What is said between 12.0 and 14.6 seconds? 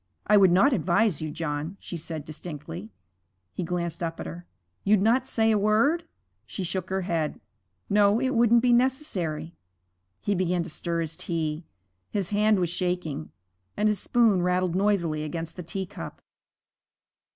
His hand was shaking, and his spoon